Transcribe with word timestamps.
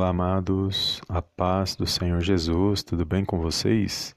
Olá, 0.00 0.08
amados, 0.08 1.02
a 1.10 1.20
paz 1.20 1.76
do 1.76 1.86
Senhor 1.86 2.22
Jesus, 2.22 2.82
tudo 2.82 3.04
bem 3.04 3.22
com 3.22 3.38
vocês? 3.38 4.16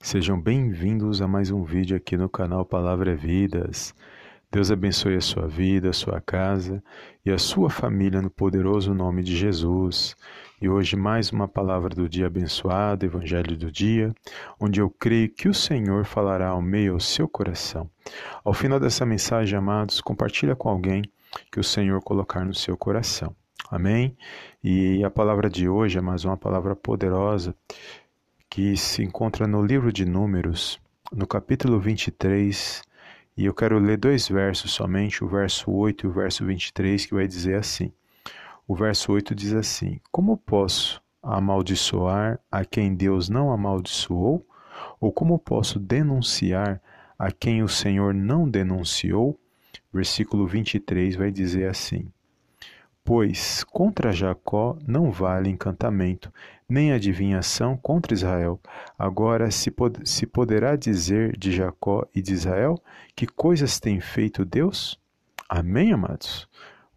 Sejam 0.00 0.38
bem-vindos 0.38 1.22
a 1.22 1.28
mais 1.28 1.48
um 1.48 1.62
vídeo 1.62 1.96
aqui 1.96 2.16
no 2.16 2.28
canal 2.28 2.64
Palavra 2.64 3.12
é 3.12 3.14
Vidas. 3.14 3.94
Deus 4.50 4.68
abençoe 4.72 5.14
a 5.14 5.20
sua 5.20 5.46
vida, 5.46 5.90
a 5.90 5.92
sua 5.92 6.20
casa 6.20 6.82
e 7.24 7.30
a 7.30 7.38
sua 7.38 7.70
família 7.70 8.20
no 8.20 8.28
poderoso 8.30 8.92
nome 8.92 9.22
de 9.22 9.36
Jesus. 9.36 10.16
E 10.60 10.68
hoje 10.68 10.96
mais 10.96 11.30
uma 11.30 11.46
palavra 11.46 11.90
do 11.90 12.08
dia 12.08 12.26
abençoada, 12.26 13.06
Evangelho 13.06 13.56
do 13.56 13.70
dia, 13.70 14.12
onde 14.58 14.80
eu 14.80 14.90
creio 14.90 15.32
que 15.32 15.48
o 15.48 15.54
Senhor 15.54 16.04
falará 16.04 16.48
ao 16.48 16.60
meio 16.60 16.94
ao 16.94 17.00
seu 17.00 17.28
coração. 17.28 17.88
Ao 18.44 18.52
final 18.52 18.80
dessa 18.80 19.06
mensagem, 19.06 19.56
amados, 19.56 20.00
compartilha 20.00 20.56
com 20.56 20.68
alguém 20.68 21.04
que 21.52 21.60
o 21.60 21.64
Senhor 21.64 22.02
colocar 22.02 22.44
no 22.44 22.52
seu 22.52 22.76
coração. 22.76 23.36
Amém? 23.72 24.14
E 24.62 25.02
a 25.02 25.10
palavra 25.10 25.48
de 25.48 25.66
hoje 25.66 25.96
é 25.96 26.02
mais 26.02 26.26
uma 26.26 26.36
palavra 26.36 26.76
poderosa 26.76 27.56
que 28.50 28.76
se 28.76 29.02
encontra 29.02 29.46
no 29.46 29.64
livro 29.64 29.90
de 29.90 30.04
Números, 30.04 30.78
no 31.10 31.26
capítulo 31.26 31.80
23, 31.80 32.82
e 33.34 33.46
eu 33.46 33.54
quero 33.54 33.78
ler 33.78 33.96
dois 33.96 34.28
versos 34.28 34.72
somente, 34.72 35.24
o 35.24 35.26
verso 35.26 35.70
8 35.70 36.04
e 36.04 36.06
o 36.06 36.12
verso 36.12 36.44
23, 36.44 37.06
que 37.06 37.14
vai 37.14 37.26
dizer 37.26 37.54
assim. 37.54 37.90
O 38.68 38.74
verso 38.74 39.10
8 39.10 39.34
diz 39.34 39.54
assim: 39.54 39.98
Como 40.10 40.36
posso 40.36 41.02
amaldiçoar 41.22 42.38
a 42.50 42.66
quem 42.66 42.94
Deus 42.94 43.30
não 43.30 43.50
amaldiçoou? 43.50 44.46
Ou 45.00 45.10
como 45.10 45.38
posso 45.38 45.78
denunciar 45.78 46.78
a 47.18 47.32
quem 47.32 47.62
o 47.62 47.68
Senhor 47.68 48.12
não 48.12 48.46
denunciou? 48.46 49.40
Versículo 49.90 50.46
23 50.46 51.16
vai 51.16 51.30
dizer 51.30 51.70
assim: 51.70 52.12
Pois 53.04 53.64
contra 53.64 54.12
Jacó 54.12 54.78
não 54.86 55.10
vale 55.10 55.50
encantamento, 55.50 56.32
nem 56.68 56.92
adivinhação 56.92 57.76
contra 57.76 58.14
Israel. 58.14 58.60
Agora 58.96 59.50
se, 59.50 59.70
pod 59.70 60.08
se 60.08 60.26
poderá 60.26 60.76
dizer 60.76 61.36
de 61.36 61.50
Jacó 61.50 62.06
e 62.14 62.22
de 62.22 62.32
Israel 62.32 62.80
que 63.16 63.26
coisas 63.26 63.80
tem 63.80 64.00
feito 64.00 64.44
Deus? 64.44 65.00
Amém, 65.48 65.92
amados? 65.92 66.48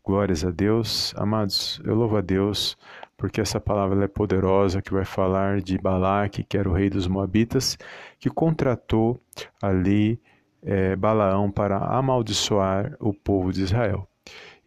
Glórias 0.03 0.45
a 0.45 0.52
Deus. 0.52 1.11
Amados, 1.17 1.81
eu 1.83 1.95
louvo 1.95 2.17
a 2.17 2.22
Deus 2.22 2.77
porque 3.17 3.41
essa 3.41 3.59
palavra 3.59 4.03
é 4.05 4.07
poderosa 4.07 4.81
que 4.81 4.94
vai 4.94 5.05
falar 5.05 5.61
de 5.61 5.77
Balaque, 5.77 6.44
que 6.44 6.57
era 6.57 6.69
o 6.69 6.73
rei 6.73 6.89
dos 6.89 7.07
Moabitas, 7.07 7.77
que 8.19 8.29
contratou 8.29 9.19
ali 9.61 10.22
é, 10.61 10.95
Balaão 10.95 11.49
para 11.49 11.77
amaldiçoar 11.77 12.95
o 12.99 13.13
povo 13.13 13.51
de 13.51 13.63
Israel. 13.63 14.07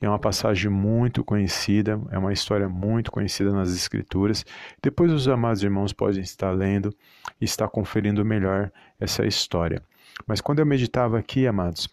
É 0.01 0.09
uma 0.09 0.19
passagem 0.19 0.71
muito 0.71 1.25
conhecida, 1.25 2.01
é 2.11 2.19
uma 2.19 2.33
história 2.33 2.69
muito 2.69 3.11
conhecida 3.11 3.51
nas 3.53 3.75
Escrituras. 3.75 4.45
Depois 4.83 5.13
os 5.13 5.27
amados 5.27 5.63
irmãos 5.63 5.93
podem 5.93 6.23
estar 6.23 6.53
lendo 6.53 6.95
e 7.41 7.45
estar 7.45 7.69
conferindo 7.69 8.25
melhor 8.25 8.71
essa 9.01 9.27
história. 9.27 9.83
Mas 10.27 10.41
quando 10.41 10.61
eu 10.61 10.67
meditava 10.67 11.19
aqui, 11.19 11.47
amados, 11.47 11.89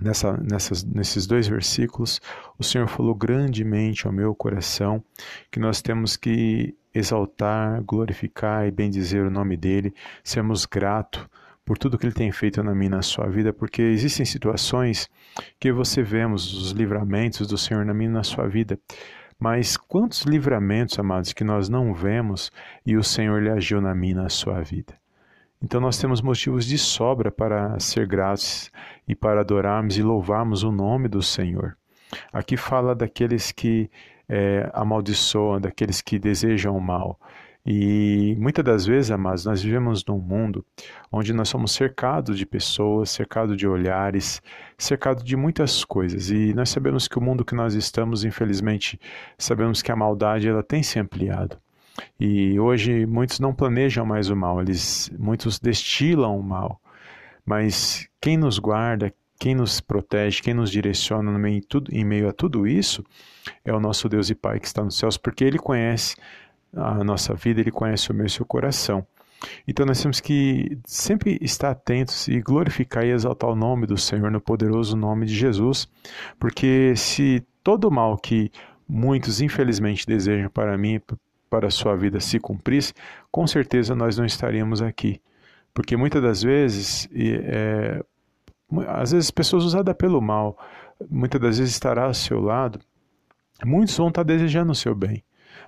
nessa, 0.00 0.36
nessas, 0.36 0.84
nesses 0.84 1.26
dois 1.26 1.48
versículos, 1.48 2.20
o 2.58 2.64
Senhor 2.64 2.86
falou 2.86 3.14
grandemente 3.14 4.06
ao 4.06 4.12
meu 4.12 4.34
coração 4.34 5.02
que 5.50 5.58
nós 5.58 5.82
temos 5.82 6.16
que 6.16 6.74
exaltar, 6.94 7.82
glorificar 7.82 8.66
e 8.66 8.70
bendizer 8.70 9.26
o 9.26 9.30
nome 9.30 9.56
dele, 9.56 9.92
sermos 10.22 10.64
gratos 10.64 11.26
por 11.66 11.76
tudo 11.76 11.98
que 11.98 12.06
Ele 12.06 12.14
tem 12.14 12.30
feito 12.30 12.62
na 12.62 12.74
minha 12.74 12.90
na 12.90 13.02
sua 13.02 13.26
vida, 13.26 13.52
porque 13.52 13.82
existem 13.82 14.24
situações 14.24 15.10
que 15.58 15.72
você 15.72 16.00
vemos 16.00 16.54
os 16.54 16.70
livramentos 16.70 17.48
do 17.48 17.58
Senhor 17.58 17.84
na 17.84 17.92
minha 17.92 18.08
na 18.08 18.22
sua 18.22 18.46
vida. 18.46 18.78
Mas 19.38 19.76
quantos 19.76 20.22
livramentos, 20.22 20.98
amados, 20.98 21.32
que 21.32 21.44
nós 21.44 21.68
não 21.68 21.92
vemos 21.92 22.50
e 22.86 22.96
o 22.96 23.02
Senhor 23.02 23.42
lhe 23.42 23.50
agiu 23.50 23.80
na 23.80 23.94
minha 23.94 24.14
na 24.14 24.28
sua 24.28 24.62
vida? 24.62 24.94
Então 25.60 25.80
nós 25.80 25.98
temos 25.98 26.22
motivos 26.22 26.64
de 26.64 26.78
sobra 26.78 27.30
para 27.32 27.78
ser 27.80 28.06
gratos 28.06 28.70
e 29.08 29.14
para 29.14 29.40
adorarmos 29.40 29.98
e 29.98 30.02
louvarmos 30.02 30.62
o 30.62 30.70
nome 30.70 31.08
do 31.08 31.22
Senhor. 31.22 31.76
Aqui 32.32 32.56
fala 32.56 32.94
daqueles 32.94 33.50
que 33.50 33.90
é, 34.28 34.70
amaldiçoam, 34.72 35.60
daqueles 35.60 36.00
que 36.00 36.18
desejam 36.18 36.76
o 36.76 36.80
mal. 36.80 37.18
E 37.66 38.36
muitas 38.38 38.64
das 38.64 38.86
vezes, 38.86 39.10
amados, 39.10 39.44
nós 39.44 39.60
vivemos 39.60 40.04
num 40.04 40.18
mundo 40.18 40.64
onde 41.10 41.32
nós 41.32 41.48
somos 41.48 41.72
cercados 41.72 42.38
de 42.38 42.46
pessoas, 42.46 43.10
cercados 43.10 43.56
de 43.56 43.66
olhares, 43.66 44.40
cercados 44.78 45.24
de 45.24 45.36
muitas 45.36 45.84
coisas. 45.84 46.30
E 46.30 46.54
nós 46.54 46.70
sabemos 46.70 47.08
que 47.08 47.18
o 47.18 47.20
mundo 47.20 47.44
que 47.44 47.56
nós 47.56 47.74
estamos, 47.74 48.22
infelizmente, 48.22 49.00
sabemos 49.36 49.82
que 49.82 49.90
a 49.90 49.96
maldade 49.96 50.48
ela 50.48 50.62
tem 50.62 50.80
se 50.80 51.00
ampliado. 51.00 51.58
E 52.20 52.60
hoje 52.60 53.04
muitos 53.04 53.40
não 53.40 53.52
planejam 53.52 54.06
mais 54.06 54.30
o 54.30 54.36
mal, 54.36 54.60
eles 54.60 55.10
muitos 55.18 55.58
destilam 55.58 56.38
o 56.38 56.42
mal. 56.42 56.80
Mas 57.44 58.08
quem 58.20 58.36
nos 58.36 58.60
guarda, 58.60 59.12
quem 59.40 59.54
nos 59.56 59.80
protege, 59.80 60.40
quem 60.40 60.54
nos 60.54 60.70
direciona 60.70 61.32
no 61.32 61.38
meio, 61.38 61.62
em 61.90 62.04
meio 62.04 62.28
a 62.28 62.32
tudo 62.32 62.66
isso 62.66 63.04
é 63.64 63.72
o 63.72 63.80
nosso 63.80 64.08
Deus 64.08 64.30
e 64.30 64.34
Pai 64.34 64.60
que 64.60 64.66
está 64.66 64.82
nos 64.82 64.96
céus, 64.96 65.16
porque 65.16 65.44
Ele 65.44 65.58
conhece 65.58 66.16
a 66.76 67.02
nossa 67.02 67.34
vida, 67.34 67.60
Ele 67.60 67.70
conhece 67.70 68.10
o 68.10 68.14
meu 68.14 68.24
e 68.24 68.26
o 68.26 68.30
seu 68.30 68.44
coração. 68.44 69.06
Então 69.66 69.84
nós 69.84 70.00
temos 70.00 70.20
que 70.20 70.78
sempre 70.84 71.38
estar 71.40 71.70
atentos 71.70 72.28
e 72.28 72.40
glorificar 72.40 73.04
e 73.04 73.10
exaltar 73.10 73.50
o 73.50 73.56
nome 73.56 73.86
do 73.86 73.96
Senhor 73.96 74.30
no 74.30 74.40
poderoso 74.40 74.96
nome 74.96 75.26
de 75.26 75.34
Jesus, 75.34 75.88
porque 76.38 76.94
se 76.96 77.44
todo 77.62 77.88
o 77.88 77.90
mal 77.90 78.16
que 78.16 78.50
muitos 78.88 79.40
infelizmente 79.40 80.06
desejam 80.06 80.48
para 80.50 80.76
mim, 80.78 81.00
para 81.50 81.68
a 81.68 81.70
sua 81.70 81.96
vida 81.96 82.20
se 82.20 82.38
cumprisse, 82.38 82.92
com 83.30 83.46
certeza 83.46 83.94
nós 83.94 84.16
não 84.16 84.24
estaríamos 84.24 84.80
aqui. 84.82 85.20
Porque 85.74 85.96
muitas 85.96 86.22
das 86.22 86.42
vezes, 86.42 87.08
é, 87.14 88.02
às 88.88 89.12
vezes 89.12 89.30
pessoas 89.30 89.64
usadas 89.64 89.94
pelo 89.94 90.20
mal, 90.20 90.58
muitas 91.10 91.40
das 91.40 91.58
vezes 91.58 91.74
estará 91.74 92.04
ao 92.04 92.14
seu 92.14 92.40
lado, 92.40 92.80
muitos 93.64 93.96
vão 93.96 94.08
estar 94.08 94.22
desejando 94.22 94.72
o 94.72 94.74
seu 94.74 94.94
bem 94.94 95.22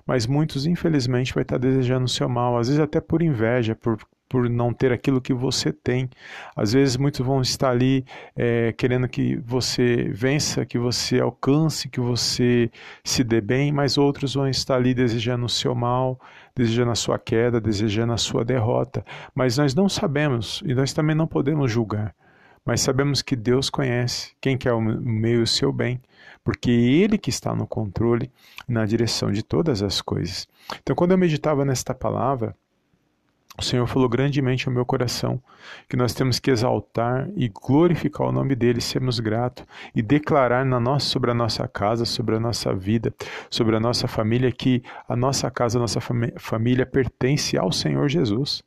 mas 0.05 0.25
muitos, 0.27 0.65
infelizmente, 0.65 1.33
vai 1.33 1.43
estar 1.43 1.57
desejando 1.57 2.05
o 2.05 2.09
seu 2.09 2.27
mal, 2.29 2.57
às 2.57 2.67
vezes 2.67 2.81
até 2.81 2.99
por 2.99 3.21
inveja, 3.21 3.75
por, 3.75 3.97
por 4.27 4.49
não 4.49 4.71
ter 4.73 4.91
aquilo 4.91 5.19
que 5.19 5.33
você 5.33 5.73
tem. 5.73 6.09
Às 6.55 6.73
vezes 6.73 6.95
muitos 6.97 7.25
vão 7.25 7.41
estar 7.41 7.71
ali 7.71 8.05
é, 8.35 8.71
querendo 8.73 9.07
que 9.07 9.35
você 9.37 10.09
vença, 10.13 10.65
que 10.65 10.77
você 10.77 11.19
alcance, 11.19 11.89
que 11.89 11.99
você 11.99 12.69
se 13.03 13.23
dê 13.23 13.41
bem, 13.41 13.71
mas 13.71 13.97
outros 13.97 14.35
vão 14.35 14.47
estar 14.47 14.75
ali 14.75 14.93
desejando 14.93 15.45
o 15.45 15.49
seu 15.49 15.73
mal, 15.73 16.19
desejando 16.55 16.91
a 16.91 16.95
sua 16.95 17.17
queda, 17.17 17.59
desejando 17.59 18.13
a 18.13 18.17
sua 18.17 18.45
derrota. 18.45 19.03
Mas 19.33 19.57
nós 19.57 19.73
não 19.73 19.89
sabemos 19.89 20.61
e 20.65 20.73
nós 20.73 20.93
também 20.93 21.15
não 21.15 21.27
podemos 21.27 21.71
julgar 21.71 22.13
mas 22.69 22.81
sabemos 22.81 23.23
que 23.23 23.35
Deus 23.35 23.67
conhece 23.67 24.33
quem 24.39 24.55
quer 24.55 24.73
o 24.73 24.79
meio 24.79 25.39
e 25.39 25.41
o 25.41 25.47
seu 25.47 25.73
bem, 25.73 25.99
porque 26.43 26.69
Ele 26.69 27.17
que 27.17 27.31
está 27.31 27.55
no 27.55 27.65
controle, 27.65 28.31
na 28.67 28.85
direção 28.85 29.31
de 29.31 29.41
todas 29.41 29.81
as 29.81 30.01
coisas. 30.03 30.47
Então, 30.79 30.95
quando 30.95 31.09
eu 31.09 31.17
meditava 31.17 31.65
nesta 31.65 31.95
palavra, 31.95 32.55
o 33.57 33.63
Senhor 33.63 33.87
falou 33.87 34.07
grandemente 34.07 34.67
ao 34.67 34.73
meu 34.73 34.85
coração 34.85 35.41
que 35.89 35.97
nós 35.97 36.13
temos 36.13 36.37
que 36.37 36.51
exaltar 36.51 37.27
e 37.35 37.49
glorificar 37.49 38.27
o 38.27 38.31
nome 38.31 38.53
dele, 38.53 38.81
sermos 38.81 39.19
gratos 39.19 39.65
e 39.95 40.03
declarar 40.03 40.63
na 40.63 40.79
nossa, 40.79 41.07
sobre 41.07 41.31
a 41.31 41.33
nossa 41.33 41.67
casa, 41.67 42.05
sobre 42.05 42.35
a 42.35 42.39
nossa 42.39 42.71
vida, 42.71 43.11
sobre 43.49 43.77
a 43.77 43.79
nossa 43.79 44.07
família, 44.07 44.51
que 44.51 44.83
a 45.07 45.15
nossa 45.15 45.49
casa, 45.49 45.79
a 45.79 45.81
nossa 45.81 45.99
família 46.37 46.85
pertence 46.85 47.57
ao 47.57 47.71
Senhor 47.71 48.07
Jesus 48.07 48.61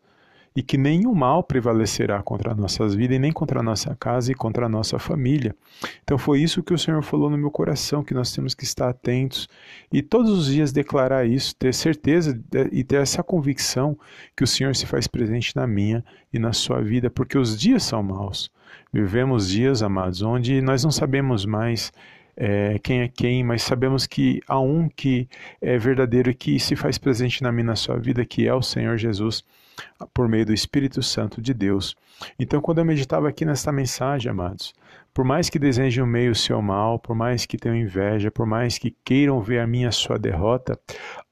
e 0.55 0.63
que 0.63 0.77
nenhum 0.77 1.15
mal 1.15 1.43
prevalecerá 1.43 2.23
contra 2.23 2.55
nossas 2.55 2.95
vidas 2.95 3.17
e 3.17 3.19
nem 3.19 3.33
contra 3.33 3.61
a 3.61 3.63
nossa 3.63 3.97
casa 3.97 4.33
e 4.33 4.35
contra 4.35 4.67
a 4.67 4.69
nossa 4.69 4.99
família. 4.99 5.55
Então 6.03 6.19
foi 6.19 6.41
isso 6.41 6.63
que 6.63 6.75
o 6.75 6.79
Senhor 6.79 7.03
falou 7.03 7.31
no 7.31 7.39
meu 7.39 7.51
coração, 7.51 8.05
que 8.05 8.15
nós 8.15 8.33
temos 8.33 8.55
que 8.55 8.65
estar 8.65 8.89
atentos 8.89 9.49
e 9.93 10.03
todos 10.03 10.31
os 10.31 10.47
dias 10.47 10.73
declarar 10.73 11.27
isso, 11.27 11.55
ter 11.57 11.73
certeza 11.73 12.39
e 12.71 12.85
ter 12.85 12.97
essa 12.97 13.23
convicção 13.23 13.99
que 14.37 14.45
o 14.45 14.47
Senhor 14.47 14.75
se 14.77 14.87
faz 14.87 15.07
presente 15.07 15.57
na 15.57 15.67
minha 15.67 16.05
e 16.33 16.39
na 16.39 16.53
sua 16.53 16.81
vida, 16.81 17.11
porque 17.11 17.39
os 17.39 17.59
dias 17.59 17.83
são 17.83 18.03
maus. 18.03 18.51
Vivemos 18.93 19.49
dias, 19.49 19.83
amados, 19.83 20.23
onde 20.23 20.61
nós 20.61 20.85
não 20.85 20.91
sabemos 20.91 21.47
mais 21.47 21.93
é, 22.37 22.79
quem 22.79 23.03
é 23.03 23.09
quem, 23.09 23.45
mas 23.45 23.63
sabemos 23.63 24.07
que 24.07 24.41
há 24.47 24.59
um 24.59 24.89
que 24.89 25.29
é 25.61 25.77
verdadeiro 25.77 26.31
e 26.31 26.35
que 26.35 26.59
se 26.59 26.75
faz 26.75 26.99
presente 26.99 27.43
na 27.43 27.53
minha 27.53 27.67
na 27.67 27.77
sua 27.77 27.99
vida, 27.99 28.25
que 28.25 28.47
é 28.47 28.55
o 28.55 28.63
Senhor 28.63 28.97
Jesus, 28.97 29.45
por 30.13 30.29
meio 30.29 30.47
do 30.47 30.53
Espírito 30.53 31.03
Santo 31.03 31.41
de 31.41 31.53
Deus. 31.53 31.95
Então, 32.39 32.61
quando 32.61 32.79
eu 32.79 32.85
meditava 32.85 33.29
aqui 33.29 33.45
nesta 33.45 33.73
mensagem, 33.73 34.31
amados, 34.31 34.73
por 35.13 35.25
mais 35.25 35.51
que 35.51 35.59
desejem 35.59 36.03
o 36.03 36.07
meio 36.07 36.33
o 36.33 36.35
seu 36.35 36.61
mal, 36.63 36.99
por 36.99 37.15
mais 37.15 37.45
que 37.45 37.57
tenham 37.57 37.77
inveja, 37.77 38.31
por 38.31 38.47
mais 38.47 38.79
que 38.79 38.95
queiram 39.05 39.41
ver 39.41 39.61
a 39.61 39.67
minha 39.67 39.93
sua 39.93 40.19
derrota, 40.19 40.79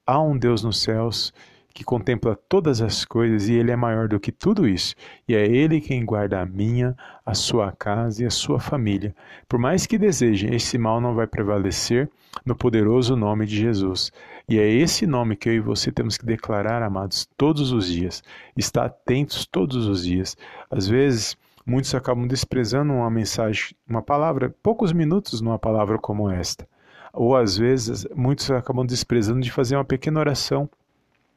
há 0.05 0.21
um 0.21 0.37
Deus 0.37 0.63
nos 0.63 0.81
céus 0.81 1.33
que 1.73 1.83
contempla 1.83 2.37
todas 2.47 2.81
as 2.81 3.05
coisas 3.05 3.47
e 3.47 3.53
ele 3.53 3.71
é 3.71 3.75
maior 3.75 4.07
do 4.07 4.19
que 4.19 4.31
tudo 4.31 4.67
isso. 4.67 4.95
E 5.27 5.35
é 5.35 5.45
ele 5.45 5.81
quem 5.81 6.05
guarda 6.05 6.41
a 6.41 6.45
minha, 6.45 6.95
a 7.25 7.33
sua 7.33 7.71
casa 7.71 8.23
e 8.23 8.25
a 8.25 8.29
sua 8.29 8.59
família. 8.59 9.15
Por 9.47 9.59
mais 9.59 9.85
que 9.85 9.97
desejem, 9.97 10.53
esse 10.53 10.77
mal 10.77 10.99
não 10.99 11.15
vai 11.15 11.27
prevalecer 11.27 12.09
no 12.45 12.55
poderoso 12.55 13.15
nome 13.15 13.45
de 13.45 13.57
Jesus. 13.57 14.11
E 14.47 14.59
é 14.59 14.67
esse 14.67 15.07
nome 15.07 15.35
que 15.35 15.49
eu 15.49 15.53
e 15.53 15.59
você 15.59 15.91
temos 15.91 16.17
que 16.17 16.25
declarar, 16.25 16.83
amados, 16.83 17.27
todos 17.37 17.71
os 17.71 17.87
dias. 17.87 18.23
Estar 18.55 18.85
atentos 18.85 19.45
todos 19.45 19.87
os 19.87 20.03
dias. 20.03 20.35
Às 20.69 20.87
vezes, 20.87 21.37
muitos 21.65 21.93
acabam 21.95 22.27
desprezando 22.27 22.93
uma 22.93 23.09
mensagem, 23.09 23.75
uma 23.87 24.01
palavra, 24.01 24.53
poucos 24.61 24.91
minutos 24.91 25.41
numa 25.41 25.59
palavra 25.59 25.97
como 25.97 26.29
esta. 26.29 26.67
Ou 27.13 27.35
às 27.35 27.57
vezes, 27.57 28.05
muitos 28.15 28.49
acabam 28.51 28.85
desprezando 28.85 29.41
de 29.41 29.51
fazer 29.51 29.75
uma 29.75 29.85
pequena 29.85 30.19
oração 30.19 30.69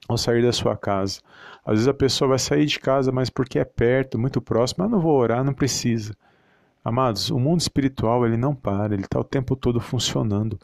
ao 0.09 0.19
sair 0.19 0.43
da 0.43 0.53
sua 0.53 0.77
casa. 0.77 1.21
Às 1.65 1.75
vezes 1.75 1.89
a 1.89 1.95
pessoa 1.95 2.29
vai 2.29 2.39
sair 2.39 2.67
de 2.67 2.79
casa, 2.79 3.11
mas 3.11 3.31
porque 3.31 3.59
é 3.59 3.65
perto, 3.65 4.19
muito 4.19 4.41
próximo, 4.41 4.85
ah, 4.85 4.89
não 4.89 5.01
vou 5.01 5.17
orar, 5.17 5.43
não 5.43 5.55
precisa. 5.55 6.15
Amados, 6.85 7.31
o 7.31 7.39
mundo 7.39 7.61
espiritual 7.61 8.27
ele 8.27 8.37
não 8.37 8.55
para, 8.55 8.93
ele 8.93 9.05
está 9.05 9.19
o 9.19 9.25
tempo 9.25 9.57
todo 9.57 9.81
funcionando. 9.81 10.59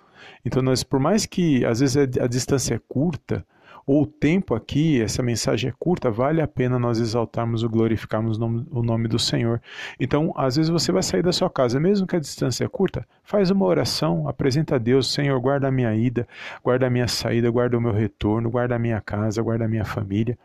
Então, 0.45 0.63
nós, 0.63 0.83
por 0.83 1.01
mais 1.01 1.25
que 1.25 1.65
às 1.65 1.81
vezes 1.81 1.97
a 1.97 2.27
distância 2.27 2.75
é 2.75 2.81
curta, 2.87 3.45
ou 3.87 4.03
o 4.03 4.07
tempo 4.07 4.55
aqui, 4.55 5.01
essa 5.01 5.23
mensagem 5.23 5.71
é 5.71 5.75
curta, 5.79 6.11
vale 6.11 6.41
a 6.41 6.49
pena 6.49 6.79
nós 6.79 6.99
exaltarmos 6.99 7.63
ou 7.63 7.69
glorificarmos 7.69 8.39
o 8.39 8.83
nome 8.83 9.09
do 9.09 9.19
Senhor. 9.19 9.61
Então, 9.99 10.33
às 10.37 10.57
vezes 10.57 10.71
você 10.71 10.93
vai 10.93 11.03
sair 11.03 11.23
da 11.23 11.33
sua 11.33 11.51
casa, 11.51 11.81
mesmo 11.81 12.07
que 12.07 12.17
a 12.17 12.21
distância 12.21 12.65
é 12.65 12.69
curta, 12.69 13.07
faz 13.25 13.51
uma 13.51 13.65
oração, 13.65 14.29
apresenta 14.29 14.77
a 14.77 14.79
Deus, 14.79 15.13
Senhor, 15.13 15.39
guarda 15.41 15.69
a 15.69 15.71
minha 15.71 15.95
ida, 15.95 16.27
guarda 16.63 16.87
a 16.87 16.91
minha 16.91 17.09
saída, 17.09 17.51
guarda 17.51 17.77
o 17.77 17.81
meu 17.81 17.93
retorno, 17.93 18.51
guarda 18.51 18.77
a 18.77 18.79
minha 18.79 19.01
casa, 19.01 19.43
guarda 19.43 19.65
a 19.65 19.69
minha 19.69 19.85
família. 19.85 20.39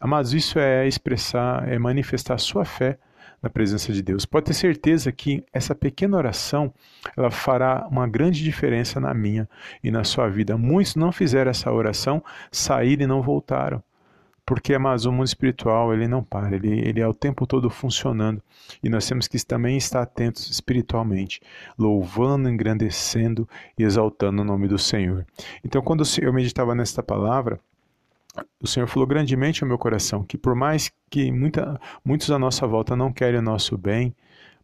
Amados, 0.00 0.32
isso 0.32 0.58
é 0.58 0.86
expressar, 0.86 1.68
é 1.68 1.78
manifestar 1.78 2.34
a 2.34 2.38
sua 2.38 2.64
fé 2.64 2.98
na 3.44 3.50
presença 3.50 3.92
de 3.92 4.02
Deus. 4.02 4.24
Pode 4.24 4.46
ter 4.46 4.54
certeza 4.54 5.12
que 5.12 5.44
essa 5.52 5.74
pequena 5.74 6.16
oração 6.16 6.72
ela 7.14 7.30
fará 7.30 7.86
uma 7.90 8.08
grande 8.08 8.42
diferença 8.42 8.98
na 8.98 9.12
minha 9.12 9.46
e 9.82 9.90
na 9.90 10.02
sua 10.02 10.30
vida. 10.30 10.56
Muitos 10.56 10.96
não 10.96 11.12
fizeram 11.12 11.50
essa 11.50 11.70
oração, 11.70 12.24
saíram 12.50 13.04
e 13.04 13.06
não 13.06 13.20
voltaram. 13.20 13.82
Porque 14.46 14.78
mas 14.78 15.04
o 15.04 15.12
mundo 15.12 15.26
espiritual 15.26 15.92
ele 15.92 16.08
não 16.08 16.22
para, 16.22 16.54
ele, 16.54 16.80
ele 16.80 17.00
é 17.00 17.06
o 17.06 17.14
tempo 17.14 17.46
todo 17.46 17.68
funcionando 17.70 18.42
e 18.82 18.88
nós 18.90 19.06
temos 19.06 19.26
que 19.26 19.42
também 19.44 19.76
estar 19.76 20.02
atentos 20.02 20.50
espiritualmente, 20.50 21.40
louvando, 21.78 22.48
engrandecendo 22.48 23.48
e 23.78 23.82
exaltando 23.82 24.40
o 24.40 24.44
nome 24.44 24.68
do 24.68 24.78
Senhor. 24.78 25.26
Então, 25.62 25.82
quando 25.82 26.02
eu 26.20 26.32
meditava 26.32 26.74
nesta 26.74 27.02
palavra, 27.02 27.58
o 28.60 28.66
Senhor 28.66 28.86
falou 28.86 29.06
grandemente 29.06 29.62
ao 29.62 29.68
meu 29.68 29.78
coração 29.78 30.24
que 30.24 30.36
por 30.36 30.54
mais 30.54 30.90
que 31.10 31.30
muita, 31.30 31.80
muitos 32.04 32.30
à 32.30 32.38
nossa 32.38 32.66
volta 32.66 32.96
não 32.96 33.12
querem 33.12 33.40
o 33.40 33.42
nosso 33.42 33.76
bem, 33.78 34.14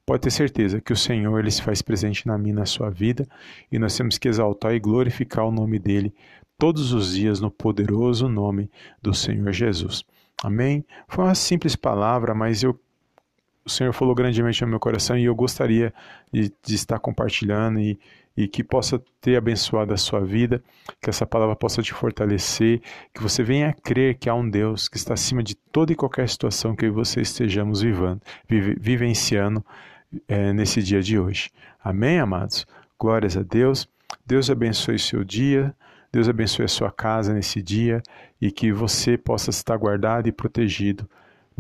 pode 0.05 0.23
ter 0.23 0.31
certeza 0.31 0.81
que 0.81 0.93
o 0.93 0.97
Senhor 0.97 1.39
ele 1.39 1.51
se 1.51 1.63
faz 1.63 1.83
presente 1.83 2.27
na 2.27 2.37
minha, 2.37 2.55
na 2.55 2.67
sua 2.67 2.91
vida, 2.91 3.27
e 3.71 3.79
nós 3.79 3.97
temos 3.97 4.19
que 4.19 4.29
exaltar 4.29 4.75
e 4.75 4.81
glorificar 4.81 5.47
o 5.47 5.53
nome 5.53 5.79
dele 5.79 6.13
todos 6.59 6.93
os 6.93 7.15
dias 7.15 7.41
no 7.41 7.51
poderoso 7.51 8.29
nome 8.29 8.71
do 9.01 9.15
Senhor 9.15 9.53
Jesus. 9.53 10.05
Amém? 10.43 10.85
Foi 11.07 11.25
uma 11.25 11.35
simples 11.35 11.77
palavra, 11.77 12.35
mas 12.35 12.63
eu 12.63 12.79
o 13.71 13.73
Senhor 13.73 13.93
falou 13.93 14.15
grandemente 14.17 14.61
no 14.63 14.69
meu 14.69 14.81
coração 14.81 15.17
e 15.17 15.25
eu 15.25 15.35
gostaria 15.35 15.95
de, 16.33 16.53
de 16.63 16.75
estar 16.75 16.99
compartilhando 16.99 17.79
e, 17.79 17.99
e 18.37 18.49
que 18.49 18.65
possa 18.65 19.01
ter 19.21 19.37
abençoado 19.37 19.95
a 19.95 19.97
sua 19.97 20.21
vida, 20.21 20.61
que 21.01 21.09
essa 21.09 21.25
palavra 21.25 21.55
possa 21.55 21.81
te 21.81 21.93
fortalecer, 21.93 22.83
que 23.15 23.23
você 23.23 23.45
venha 23.45 23.69
a 23.69 23.73
crer 23.73 24.17
que 24.17 24.29
há 24.29 24.35
um 24.35 24.49
Deus 24.49 24.89
que 24.89 24.97
está 24.97 25.15
acima 25.15 25.41
de 25.41 25.55
toda 25.55 25.93
e 25.93 25.97
qualquer 25.97 26.29
situação 26.29 26.75
que 26.75 26.91
você 26.91 27.21
estejamos 27.21 27.81
vivendo, 27.81 28.21
vive, 28.49 28.77
vivenciando 28.79 29.65
é, 30.27 30.53
nesse 30.53 30.83
dia 30.83 31.01
de 31.01 31.17
hoje. 31.17 31.51
Amém, 31.83 32.19
amados? 32.19 32.67
Glórias 32.99 33.37
a 33.37 33.43
Deus. 33.43 33.89
Deus 34.27 34.51
abençoe 34.51 34.99
seu 34.99 35.23
dia. 35.23 35.73
Deus 36.13 36.29
abençoe 36.29 36.65
a 36.65 36.69
sua 36.69 36.91
casa 36.91 37.33
nesse 37.33 37.63
dia 37.63 38.03
e 38.41 38.51
que 38.51 38.73
você 38.73 39.17
possa 39.17 39.51
estar 39.51 39.77
guardado 39.77 40.29
e 40.29 40.33
protegido 40.33 41.09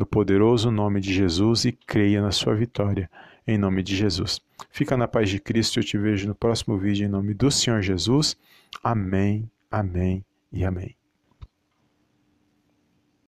no 0.00 0.06
poderoso 0.06 0.70
nome 0.70 0.98
de 0.98 1.12
Jesus 1.12 1.66
e 1.66 1.72
creia 1.72 2.22
na 2.22 2.32
sua 2.32 2.54
vitória, 2.54 3.10
em 3.46 3.58
nome 3.58 3.82
de 3.82 3.94
Jesus. 3.94 4.40
Fica 4.70 4.96
na 4.96 5.06
paz 5.06 5.28
de 5.28 5.38
Cristo, 5.38 5.78
eu 5.78 5.84
te 5.84 5.98
vejo 5.98 6.26
no 6.26 6.34
próximo 6.34 6.78
vídeo 6.78 7.04
em 7.04 7.10
nome 7.10 7.34
do 7.34 7.50
Senhor 7.50 7.82
Jesus. 7.82 8.34
Amém, 8.82 9.50
amém 9.70 10.24
e 10.50 10.64
amém. 10.64 10.99